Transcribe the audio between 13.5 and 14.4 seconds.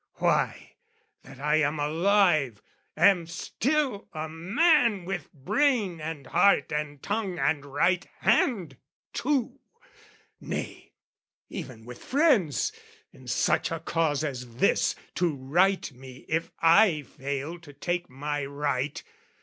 a cause